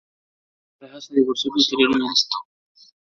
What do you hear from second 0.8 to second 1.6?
pareja se divorció